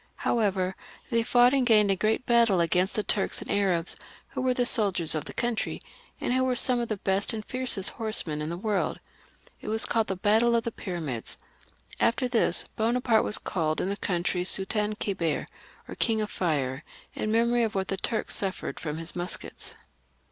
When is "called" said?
9.85-10.07, 13.37-13.79